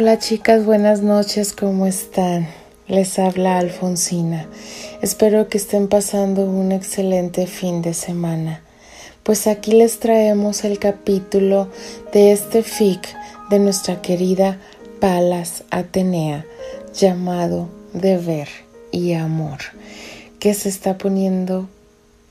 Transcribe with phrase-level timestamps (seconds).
[0.00, 2.48] Hola chicas, buenas noches, ¿cómo están?
[2.88, 4.46] Les habla Alfonsina.
[5.02, 8.62] Espero que estén pasando un excelente fin de semana.
[9.24, 11.68] Pues aquí les traemos el capítulo
[12.14, 13.14] de este fic
[13.50, 14.56] de nuestra querida
[15.00, 16.46] Palas Atenea
[16.94, 18.48] llamado Deber
[18.92, 19.58] y Amor,
[20.38, 21.68] que se está poniendo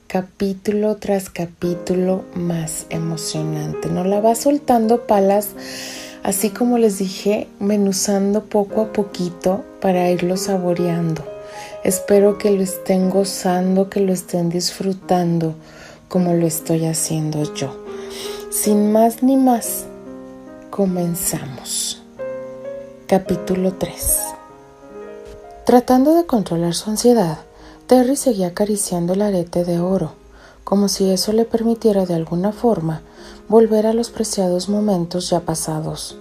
[0.08, 3.88] capítulo tras capítulo más emocionante.
[3.88, 5.50] No la va soltando Palas
[6.22, 11.24] así como les dije, menuzando poco a poquito para irlo saboreando.
[11.84, 15.54] Espero que lo estén gozando, que lo estén disfrutando
[16.08, 17.84] como lo estoy haciendo yo.
[18.50, 19.84] Sin más ni más,
[20.70, 22.02] comenzamos.
[23.06, 24.20] Capítulo 3
[25.64, 27.38] Tratando de controlar su ansiedad,
[27.86, 30.14] Terry seguía acariciando el arete de oro,
[30.70, 33.02] como si eso le permitiera de alguna forma
[33.48, 36.16] volver a los preciados momentos ya pasados.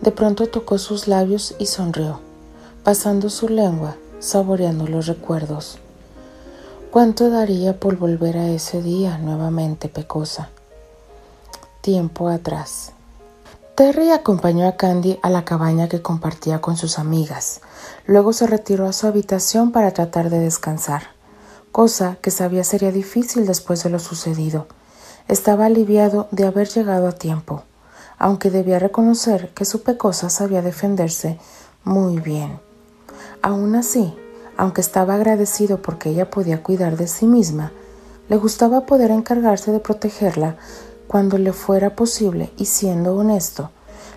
[0.00, 2.18] De pronto tocó sus labios y sonrió,
[2.82, 5.78] pasando su lengua, saboreando los recuerdos.
[6.90, 10.48] ¿Cuánto daría por volver a ese día nuevamente, Pecosa?
[11.80, 12.90] Tiempo atrás.
[13.76, 17.60] Terry acompañó a Candy a la cabaña que compartía con sus amigas.
[18.04, 21.15] Luego se retiró a su habitación para tratar de descansar,
[21.76, 24.66] cosa que sabía sería difícil después de lo sucedido.
[25.28, 27.64] Estaba aliviado de haber llegado a tiempo,
[28.16, 31.38] aunque debía reconocer que su pecosa sabía defenderse
[31.84, 32.60] muy bien.
[33.42, 34.14] Aún así,
[34.56, 37.72] aunque estaba agradecido porque ella podía cuidar de sí misma,
[38.30, 40.56] le gustaba poder encargarse de protegerla
[41.06, 43.70] cuando le fuera posible y siendo honesto,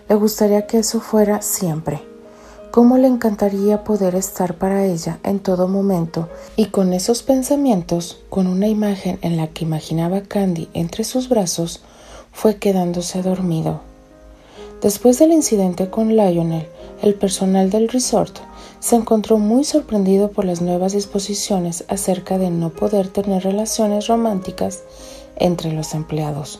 [0.07, 2.08] le gustaría que eso fuera siempre.
[2.71, 8.45] Cómo le encantaría poder estar para ella en todo momento y con esos pensamientos, con
[8.45, 11.81] una imagen en la que imaginaba a Candy entre sus brazos,
[12.31, 13.81] fue quedándose dormido.
[14.83, 16.67] Después del incidente con Lionel,
[17.01, 18.37] el personal del resort
[18.79, 24.83] se encontró muy sorprendido por las nuevas disposiciones acerca de no poder tener relaciones románticas
[25.37, 26.59] entre los empleados,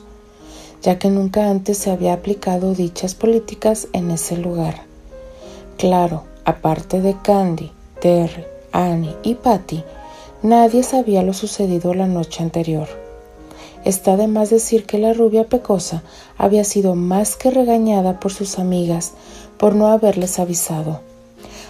[0.81, 4.89] ya que nunca antes se había aplicado dichas políticas en ese lugar.
[5.79, 9.81] Claro, aparte de Candy, Terry, Annie y Patty,
[10.44, 12.90] nadie sabía lo sucedido la noche anterior.
[13.85, 16.03] Está de más decir que la rubia pecosa
[16.38, 19.13] había sido más que regañada por sus amigas
[19.57, 21.00] por no haberles avisado,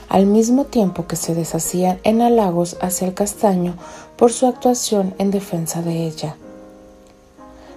[0.09, 3.75] al mismo tiempo que se deshacían en halagos hacia el castaño
[4.17, 6.35] por su actuación en defensa de ella.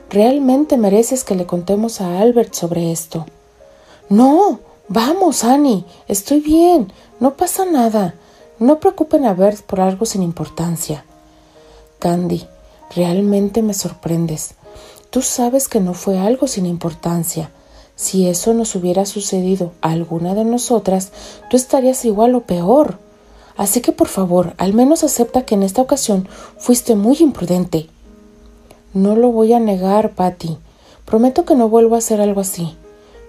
[0.09, 3.27] Realmente mereces que le contemos a Albert sobre esto.
[4.09, 8.15] No, Vamos, Annie, estoy bien, no pasa nada.
[8.59, 11.05] No preocupen a Bert por algo sin importancia.
[11.99, 12.47] Candy,
[12.95, 14.55] realmente me sorprendes.
[15.11, 17.51] Tú sabes que no fue algo sin importancia.
[17.97, 21.13] Si eso nos hubiera sucedido a alguna de nosotras,
[21.49, 22.99] tú estarías igual o peor.
[23.57, 26.29] Así que por favor, al menos acepta que en esta ocasión
[26.59, 27.89] fuiste muy imprudente.
[28.95, 30.59] No lo voy a negar, Patty.
[31.05, 32.77] Prometo que no vuelvo a hacer algo así.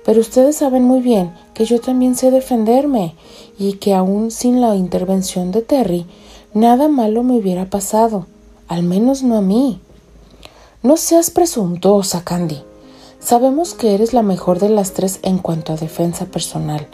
[0.06, 3.16] Pero ustedes saben muy bien que yo también sé defenderme
[3.58, 6.06] y que aún sin la intervención de Terry,
[6.54, 8.28] nada malo me hubiera pasado,
[8.68, 9.80] al menos no a mí.
[10.82, 12.62] No seas presuntuosa, Candy.
[13.20, 16.88] Sabemos que eres la mejor de las tres en cuanto a defensa personal.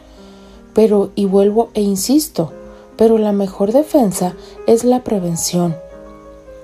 [0.75, 2.51] Pero, y vuelvo e insisto,
[2.95, 4.35] pero la mejor defensa
[4.67, 5.75] es la prevención.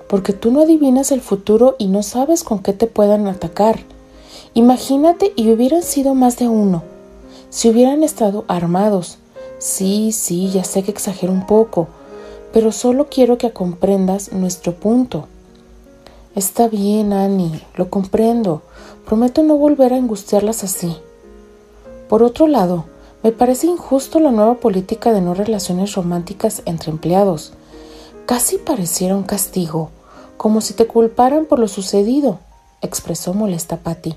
[0.08, 3.80] Porque tú no adivinas el futuro y no sabes con qué te puedan atacar.
[4.56, 6.82] Imagínate y hubieran sido más de uno.
[7.50, 9.18] Si hubieran estado armados.
[9.58, 11.88] Sí, sí, ya sé que exagero un poco,
[12.54, 15.26] pero solo quiero que comprendas nuestro punto.
[16.34, 18.62] Está bien, Annie, lo comprendo.
[19.04, 20.96] Prometo no volver a angustiarlas así.
[22.08, 22.86] Por otro lado,
[23.22, 27.52] me parece injusto la nueva política de no relaciones románticas entre empleados.
[28.24, 29.90] Casi pareciera un castigo,
[30.38, 32.38] como si te culparan por lo sucedido,
[32.80, 34.14] expresó molesta Patty.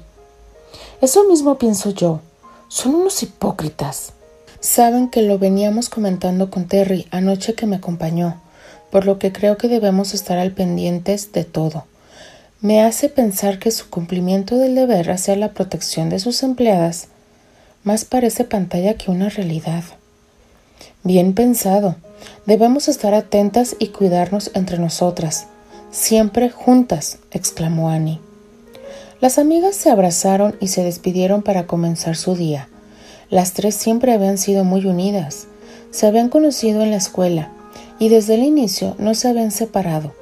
[1.01, 2.21] Eso mismo pienso yo.
[2.67, 4.13] Son unos hipócritas.
[4.59, 8.41] Saben que lo veníamos comentando con Terry anoche que me acompañó,
[8.91, 11.85] por lo que creo que debemos estar al pendientes de todo.
[12.61, 17.07] Me hace pensar que su cumplimiento del deber hacia la protección de sus empleadas
[17.83, 19.83] más parece pantalla que una realidad.
[21.03, 21.95] Bien pensado.
[22.45, 25.47] Debemos estar atentas y cuidarnos entre nosotras,
[25.89, 28.19] siempre juntas, exclamó Annie.
[29.21, 32.69] Las amigas se abrazaron y se despidieron para comenzar su día.
[33.29, 35.47] Las tres siempre habían sido muy unidas.
[35.91, 37.51] Se habían conocido en la escuela
[37.99, 40.13] y desde el inicio no se habían separado.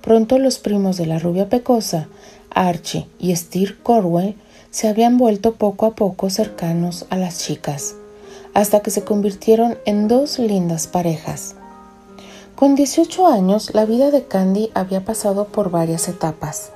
[0.00, 2.08] Pronto los primos de la rubia pecosa,
[2.48, 4.34] Archie y Steve Corwell,
[4.70, 7.94] se habían vuelto poco a poco cercanos a las chicas,
[8.54, 11.56] hasta que se convirtieron en dos lindas parejas.
[12.54, 16.72] Con 18 años, la vida de Candy había pasado por varias etapas,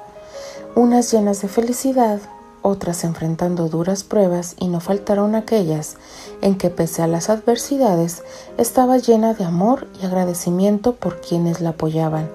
[0.74, 2.20] unas llenas de felicidad,
[2.62, 5.96] otras enfrentando duras pruebas y no faltaron aquellas
[6.40, 8.22] en que pese a las adversidades
[8.58, 12.28] estaba llena de amor y agradecimiento por quienes la apoyaban.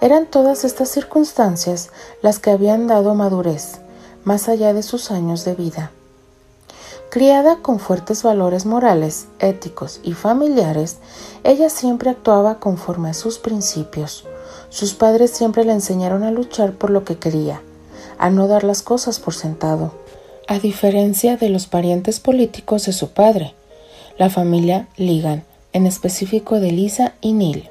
[0.00, 1.90] Eran todas estas circunstancias
[2.22, 3.78] las que habían dado madurez,
[4.24, 5.90] más allá de sus años de vida.
[7.10, 10.98] Criada con fuertes valores morales, éticos y familiares,
[11.42, 14.27] ella siempre actuaba conforme a sus principios.
[14.70, 17.62] Sus padres siempre le enseñaron a luchar por lo que quería,
[18.18, 19.94] a no dar las cosas por sentado,
[20.46, 23.54] a diferencia de los parientes políticos de su padre,
[24.18, 27.68] la familia Ligan, en específico de Lisa y Neil,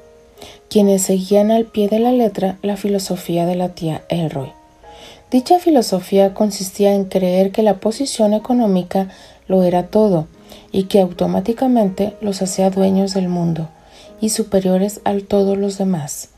[0.68, 4.52] quienes seguían al pie de la letra la filosofía de la tía Elroy.
[5.30, 9.08] Dicha filosofía consistía en creer que la posición económica
[9.46, 10.26] lo era todo
[10.72, 13.68] y que automáticamente los hacía dueños del mundo
[14.20, 16.30] y superiores a todos los demás,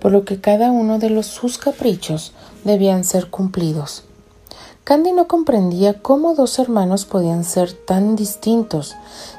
[0.00, 2.32] por lo que cada uno de los, sus caprichos
[2.64, 4.04] debían ser cumplidos.
[4.84, 8.96] Candy no comprendía cómo dos hermanos podían ser tan distintos,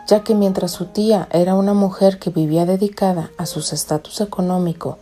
[0.08, 4.98] ya que mientras su tía era una mujer que vivía dedicada a su estatus económico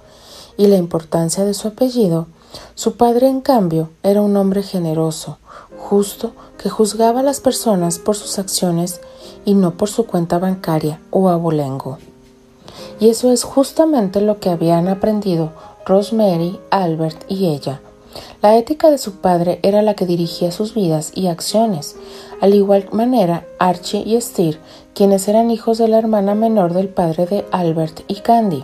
[0.58, 2.28] y la importancia de su apellido,
[2.74, 5.38] su padre, en cambio, era un hombre generoso,
[5.78, 9.02] justo, que juzgaba a las personas por sus acciones
[9.46, 12.00] y no por su cuenta bancaria o abolengo.
[13.00, 15.52] Y eso es justamente lo que habían aprendido
[15.86, 17.82] Rosemary, Albert y ella.
[18.42, 21.96] La ética de su padre era la que dirigía sus vidas y acciones,
[22.42, 24.60] al igual manera Archie y Steer,
[24.94, 28.64] quienes eran hijos de la hermana menor del padre de Albert y Candy,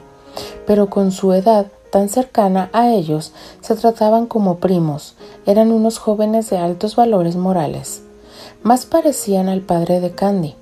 [0.65, 3.31] pero con su edad tan cercana a ellos,
[3.61, 5.15] se trataban como primos,
[5.45, 8.01] eran unos jóvenes de altos valores morales.
[8.63, 10.55] Más parecían al padre de Candy.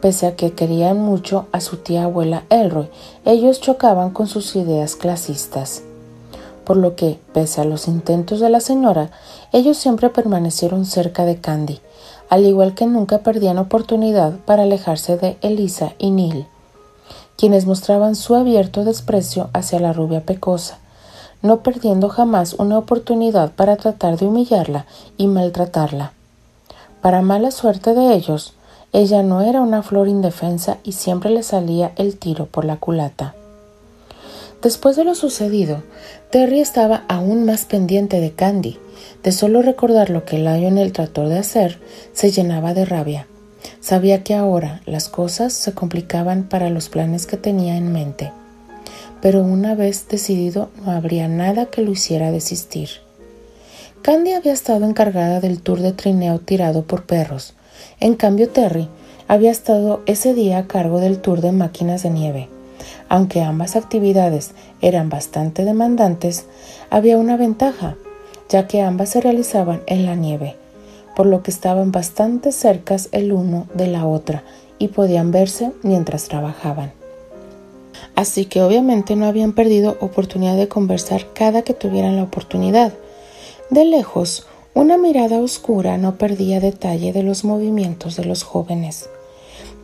[0.00, 2.88] Pese a que querían mucho a su tía abuela Elroy,
[3.24, 5.82] ellos chocaban con sus ideas clasistas.
[6.64, 9.10] Por lo que, pese a los intentos de la señora,
[9.52, 11.80] ellos siempre permanecieron cerca de Candy,
[12.28, 16.46] al igual que nunca perdían oportunidad para alejarse de Elisa y Neil
[17.40, 20.76] quienes mostraban su abierto desprecio hacia la rubia pecosa,
[21.40, 24.84] no perdiendo jamás una oportunidad para tratar de humillarla
[25.16, 26.12] y maltratarla.
[27.00, 28.52] Para mala suerte de ellos,
[28.92, 33.34] ella no era una flor indefensa y siempre le salía el tiro por la culata.
[34.62, 35.82] Después de lo sucedido,
[36.30, 38.78] Terry estaba aún más pendiente de Candy.
[39.22, 41.78] De solo recordar lo que Lionel trató de hacer,
[42.12, 43.26] se llenaba de rabia.
[43.80, 48.32] Sabía que ahora las cosas se complicaban para los planes que tenía en mente,
[49.22, 52.88] pero una vez decidido no habría nada que lo hiciera desistir.
[54.02, 57.54] Candy había estado encargada del tour de trineo tirado por perros.
[58.00, 58.88] En cambio, Terry
[59.28, 62.48] había estado ese día a cargo del tour de máquinas de nieve.
[63.08, 66.46] Aunque ambas actividades eran bastante demandantes,
[66.90, 67.96] había una ventaja,
[68.48, 70.56] ya que ambas se realizaban en la nieve
[71.20, 74.42] por lo que estaban bastante cercas el uno de la otra
[74.78, 76.92] y podían verse mientras trabajaban.
[78.14, 82.92] Así que obviamente no habían perdido oportunidad de conversar cada que tuvieran la oportunidad.
[83.70, 89.08] De lejos, una mirada oscura no perdía detalle de los movimientos de los jóvenes.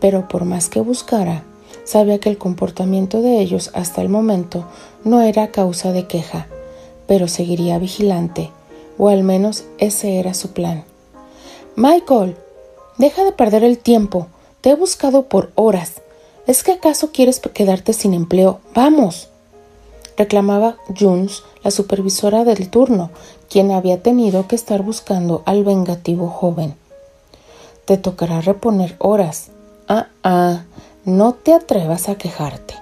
[0.01, 1.43] Pero por más que buscara,
[1.85, 4.65] sabía que el comportamiento de ellos hasta el momento
[5.05, 6.47] no era causa de queja,
[7.07, 8.51] pero seguiría vigilante,
[8.99, 10.85] o al menos ese era su plan.
[11.75, 12.37] Michael,
[12.97, 14.29] deja de perder el tiempo.
[14.61, 16.01] Te he buscado por horas.
[16.47, 18.61] ¿Es que acaso quieres quedarte sin empleo?
[18.75, 19.29] Vamos.
[20.17, 23.11] reclamaba Jones, la supervisora del turno,
[23.49, 26.75] quien había tenido que estar buscando al vengativo joven.
[27.85, 29.51] Te tocará reponer horas.
[29.89, 30.65] Ah, ah,
[31.05, 32.75] no te atrevas a quejarte.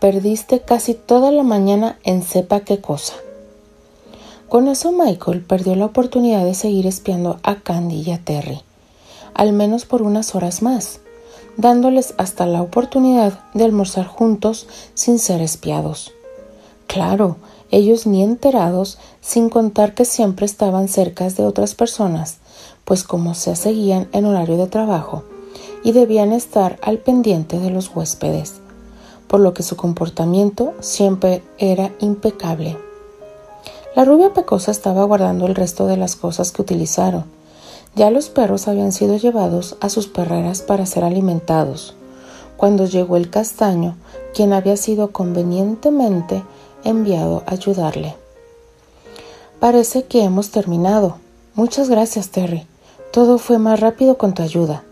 [0.00, 3.14] Perdiste casi toda la mañana en sepa qué cosa.
[4.48, 8.62] Con eso Michael perdió la oportunidad de seguir espiando a Candy y a Terry,
[9.34, 11.00] al menos por unas horas más,
[11.58, 16.12] dándoles hasta la oportunidad de almorzar juntos sin ser espiados.
[16.86, 17.36] Claro,
[17.70, 22.38] ellos ni enterados, sin contar que siempre estaban cerca de otras personas,
[22.84, 25.24] pues como se seguían en horario de trabajo,
[25.82, 28.54] y debían estar al pendiente de los huéspedes,
[29.26, 32.76] por lo que su comportamiento siempre era impecable.
[33.94, 37.24] La rubia pecosa estaba guardando el resto de las cosas que utilizaron.
[37.94, 41.94] Ya los perros habían sido llevados a sus perreras para ser alimentados,
[42.56, 43.96] cuando llegó el castaño,
[44.34, 46.42] quien había sido convenientemente
[46.84, 48.14] enviado a ayudarle.
[49.60, 51.16] Parece que hemos terminado.
[51.54, 52.66] Muchas gracias, Terry.
[53.12, 54.84] Todo fue más rápido con tu ayuda.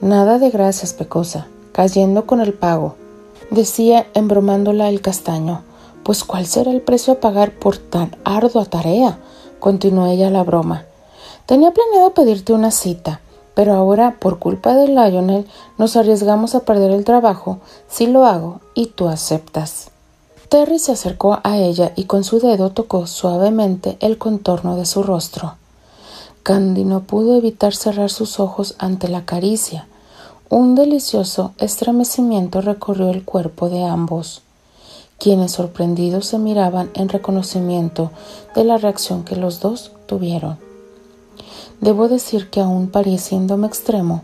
[0.00, 2.96] Nada de gracias, Pecosa, cayendo con el pago,
[3.50, 5.62] decía embromándola el castaño.
[6.02, 9.18] Pues cuál será el precio a pagar por tan ardua tarea,
[9.58, 10.84] continuó ella la broma.
[11.46, 13.20] Tenía planeado pedirte una cita,
[13.54, 15.46] pero ahora, por culpa de Lionel,
[15.78, 19.90] nos arriesgamos a perder el trabajo si lo hago y tú aceptas.
[20.48, 25.02] Terry se acercó a ella y con su dedo tocó suavemente el contorno de su
[25.02, 25.56] rostro.
[26.42, 29.86] Candy no pudo evitar cerrar sus ojos ante la caricia.
[30.48, 34.40] Un delicioso estremecimiento recorrió el cuerpo de ambos,
[35.18, 38.10] quienes sorprendidos se miraban en reconocimiento
[38.54, 40.56] de la reacción que los dos tuvieron.
[41.82, 44.22] Debo decir que aun pareciéndome extremo,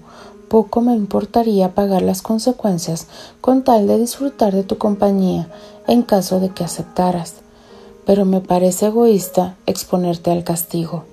[0.49, 3.09] poco me importaría pagar las consecuencias
[3.43, 5.49] con tal de disfrutar de tu compañía
[5.87, 7.35] en caso de que aceptaras,
[8.07, 11.05] pero me parece egoísta exponerte al castigo.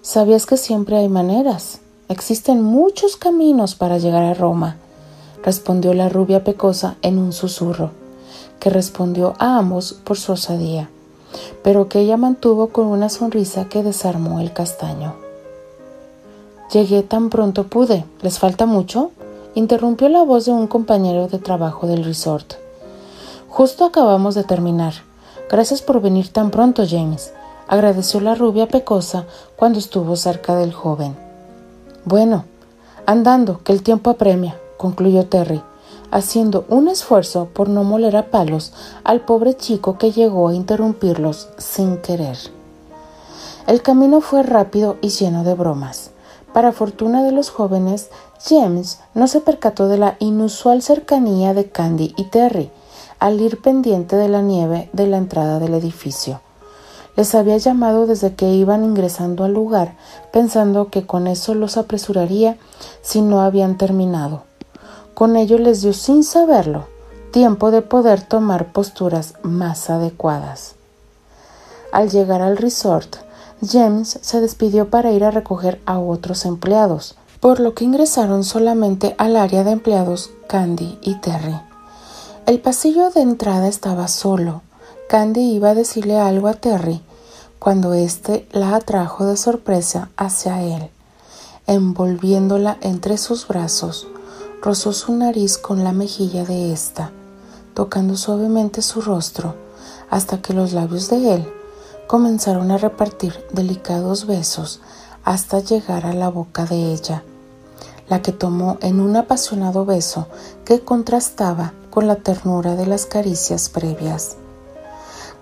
[0.00, 1.80] Sabías que siempre hay maneras.
[2.08, 4.76] Existen muchos caminos para llegar a Roma,
[5.42, 7.90] respondió la rubia pecosa en un susurro,
[8.58, 10.90] que respondió a ambos por su osadía,
[11.62, 15.14] pero que ella mantuvo con una sonrisa que desarmó el castaño.
[16.72, 18.04] Llegué tan pronto pude.
[18.22, 19.10] ¿Les falta mucho?
[19.54, 22.61] interrumpió la voz de un compañero de trabajo del resort.
[23.52, 24.94] Justo acabamos de terminar.
[25.50, 27.34] Gracias por venir tan pronto, James
[27.68, 31.14] agradeció la rubia pecosa cuando estuvo cerca del joven.
[32.06, 32.46] Bueno,
[33.04, 35.62] andando, que el tiempo apremia, concluyó Terry,
[36.10, 38.72] haciendo un esfuerzo por no moler a palos
[39.04, 42.38] al pobre chico que llegó a interrumpirlos sin querer.
[43.66, 46.10] El camino fue rápido y lleno de bromas.
[46.54, 48.08] Para fortuna de los jóvenes,
[48.48, 52.70] James no se percató de la inusual cercanía de Candy y Terry
[53.22, 56.40] al ir pendiente de la nieve de la entrada del edificio.
[57.16, 59.94] Les había llamado desde que iban ingresando al lugar,
[60.32, 62.56] pensando que con eso los apresuraría
[63.00, 64.42] si no habían terminado.
[65.14, 66.88] Con ello les dio sin saberlo
[67.30, 70.74] tiempo de poder tomar posturas más adecuadas.
[71.92, 73.18] Al llegar al resort,
[73.64, 79.14] James se despidió para ir a recoger a otros empleados, por lo que ingresaron solamente
[79.16, 81.71] al área de empleados Candy y Terry.
[82.52, 84.60] El pasillo de entrada estaba solo,
[85.08, 87.00] Candy iba a decirle algo a Terry
[87.58, 90.90] cuando éste la atrajo de sorpresa hacia él.
[91.66, 94.06] Envolviéndola entre sus brazos,
[94.60, 97.10] rozó su nariz con la mejilla de ésta,
[97.72, 99.54] tocando suavemente su rostro,
[100.10, 101.52] hasta que los labios de él
[102.06, 104.82] comenzaron a repartir delicados besos
[105.24, 107.22] hasta llegar a la boca de ella,
[108.10, 110.26] la que tomó en un apasionado beso
[110.66, 114.36] que contrastaba con la ternura de las caricias previas.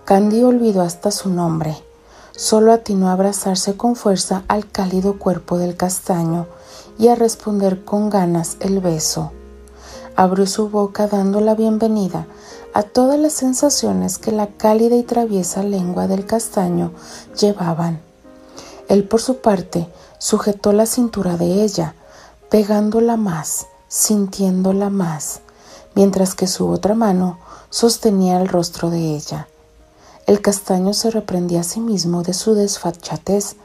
[0.04, 1.76] Candy olvidó hasta su nombre.
[2.34, 6.48] Solo atinó a abrazarse con fuerza al cálido cuerpo del castaño
[6.98, 9.30] y a responder con ganas el beso.
[10.16, 12.26] Abrió su boca dando la bienvenida
[12.74, 16.90] a todas las sensaciones que la cálida y traviesa lengua del castaño
[17.40, 18.00] llevaban.
[18.88, 19.88] Él por su parte
[20.18, 21.94] sujetó la cintura de ella,
[22.50, 25.42] pegándola más, sintiéndola más,
[25.94, 27.38] mientras que su otra mano
[27.70, 29.48] sostenía el rostro de ella.
[30.26, 33.56] El castaño se reprendía a sí mismo de su desfachatez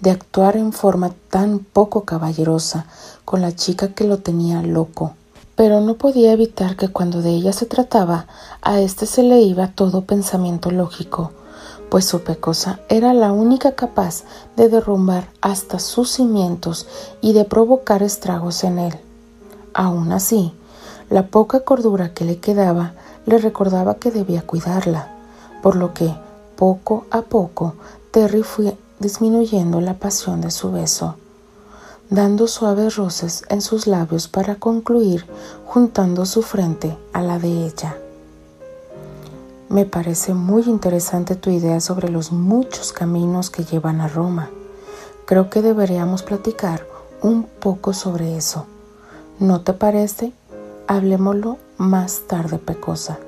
[0.00, 2.86] de actuar en forma tan poco caballerosa
[3.24, 5.14] con la chica que lo tenía loco.
[5.54, 8.26] Pero no podía evitar que cuando de ella se trataba,
[8.60, 11.32] a éste se le iba todo pensamiento lógico,
[11.88, 14.24] pues su pecosa era la única capaz
[14.56, 16.86] de derrumbar hasta sus cimientos
[17.22, 18.94] y de provocar estragos en él.
[19.72, 20.52] Aun así,
[21.10, 22.94] la poca cordura que le quedaba
[23.26, 25.08] le recordaba que debía cuidarla,
[25.62, 26.14] por lo que,
[26.56, 27.74] poco a poco,
[28.10, 31.16] Terry fue disminuyendo la pasión de su beso,
[32.08, 35.26] dando suaves roces en sus labios para concluir
[35.66, 37.96] juntando su frente a la de ella.
[39.68, 44.48] Me parece muy interesante tu idea sobre los muchos caminos que llevan a Roma.
[45.24, 46.86] Creo que deberíamos platicar
[47.20, 48.66] un poco sobre eso.
[49.40, 50.32] ¿No te parece?
[50.88, 53.18] Hablemoslo más tarde, Pecosa.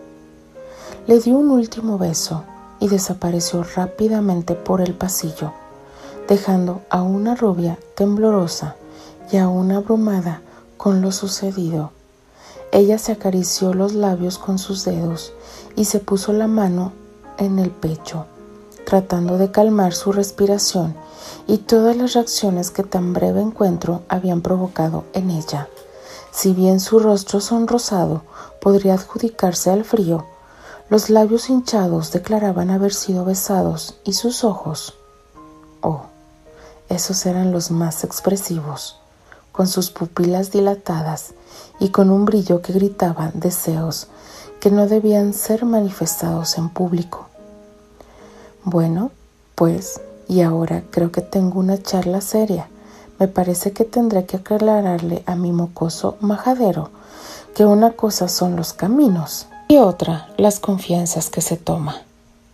[1.08, 2.44] Le dio un último beso
[2.78, 5.52] y desapareció rápidamente por el pasillo,
[6.28, 8.76] dejando a una rubia temblorosa
[9.32, 10.40] y a una abrumada
[10.76, 11.90] con lo sucedido.
[12.70, 15.32] Ella se acarició los labios con sus dedos
[15.74, 16.92] y se puso la mano
[17.38, 18.26] en el pecho,
[18.86, 20.94] tratando de calmar su respiración
[21.48, 25.66] y todas las reacciones que tan breve encuentro habían provocado en ella.
[26.30, 28.22] Si bien su rostro sonrosado
[28.60, 30.26] podría adjudicarse al frío,
[30.90, 34.94] los labios hinchados declaraban haber sido besados y sus ojos,
[35.82, 36.02] oh,
[36.88, 38.98] esos eran los más expresivos,
[39.52, 41.34] con sus pupilas dilatadas
[41.78, 44.08] y con un brillo que gritaban deseos
[44.60, 47.28] que no debían ser manifestados en público.
[48.64, 49.10] Bueno,
[49.54, 52.68] pues, y ahora creo que tengo una charla seria.
[53.18, 56.90] Me parece que tendré que aclararle a mi mocoso majadero
[57.54, 62.02] que una cosa son los caminos y otra las confianzas que se toma.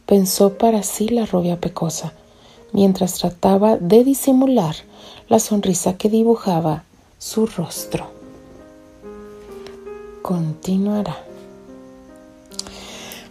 [0.07, 2.13] Pensó para sí la rubia pecosa,
[2.73, 4.75] mientras trataba de disimular
[5.29, 6.85] la sonrisa que dibujaba
[7.19, 8.07] su rostro.
[10.23, 11.17] Continuará.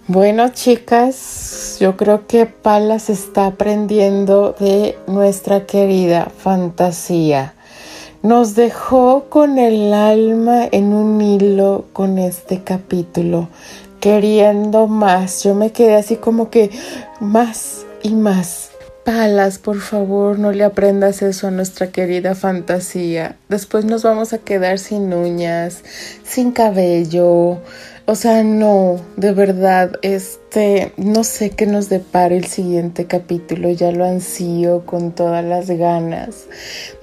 [0.08, 7.54] Bueno, chicas, yo creo que Palas está aprendiendo de nuestra querida fantasía.
[8.22, 13.48] Nos dejó con el alma en un hilo con este capítulo,
[14.02, 15.42] queriendo más.
[15.46, 16.70] Yo me quedé así como que
[17.22, 18.72] más y más.
[19.06, 23.38] Palas, por favor, no le aprendas eso a nuestra querida fantasía.
[23.48, 25.82] Después nos vamos a quedar sin uñas,
[26.26, 27.60] sin cabello.
[28.06, 33.94] O sea, no, de verdad, este, no sé qué nos depara el siguiente capítulo, ya
[33.94, 36.48] lo ansío con todas las ganas.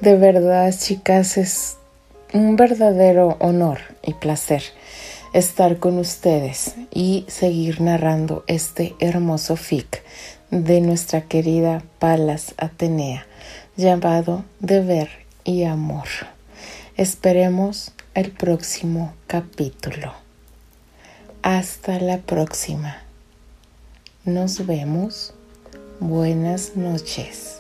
[0.03, 1.79] De verdad, chicas, es
[2.35, 4.63] un verdadero honor y placer
[5.33, 10.03] estar con ustedes y seguir narrando este hermoso fic
[10.51, 13.27] de nuestra querida Palas Atenea,
[13.75, 15.09] llamado Deber
[15.45, 16.09] y Amor.
[16.99, 20.30] Esperemos el próximo capítulo.
[21.43, 22.99] Hasta la próxima.
[24.27, 25.33] Nos vemos.
[25.99, 27.60] Buenas noches.